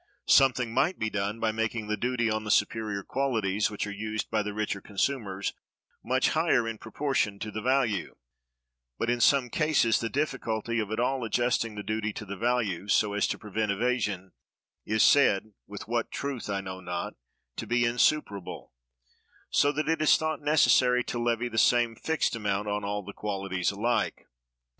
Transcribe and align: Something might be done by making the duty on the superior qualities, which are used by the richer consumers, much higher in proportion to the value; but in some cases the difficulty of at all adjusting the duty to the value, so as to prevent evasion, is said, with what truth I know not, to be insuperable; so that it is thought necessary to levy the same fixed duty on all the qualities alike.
Something 0.25 0.73
might 0.73 0.97
be 0.97 1.11
done 1.11 1.39
by 1.39 1.51
making 1.51 1.85
the 1.85 1.95
duty 1.95 2.27
on 2.27 2.43
the 2.43 2.49
superior 2.49 3.03
qualities, 3.03 3.69
which 3.69 3.85
are 3.85 3.91
used 3.91 4.31
by 4.31 4.41
the 4.41 4.51
richer 4.51 4.81
consumers, 4.81 5.53
much 6.03 6.29
higher 6.29 6.67
in 6.67 6.79
proportion 6.79 7.37
to 7.37 7.51
the 7.51 7.61
value; 7.61 8.15
but 8.97 9.11
in 9.11 9.21
some 9.21 9.51
cases 9.51 9.99
the 9.99 10.09
difficulty 10.09 10.79
of 10.79 10.89
at 10.89 10.99
all 10.99 11.23
adjusting 11.23 11.75
the 11.75 11.83
duty 11.83 12.11
to 12.13 12.25
the 12.25 12.35
value, 12.35 12.87
so 12.87 13.13
as 13.13 13.27
to 13.27 13.37
prevent 13.37 13.71
evasion, 13.71 14.31
is 14.87 15.03
said, 15.03 15.53
with 15.67 15.87
what 15.87 16.09
truth 16.09 16.49
I 16.49 16.61
know 16.61 16.79
not, 16.79 17.13
to 17.57 17.67
be 17.67 17.85
insuperable; 17.85 18.73
so 19.51 19.71
that 19.71 19.87
it 19.87 20.01
is 20.01 20.17
thought 20.17 20.41
necessary 20.41 21.03
to 21.03 21.19
levy 21.21 21.47
the 21.47 21.59
same 21.59 21.95
fixed 21.95 22.33
duty 22.33 22.49
on 22.49 22.83
all 22.83 23.03
the 23.03 23.13
qualities 23.13 23.69
alike. 23.69 24.25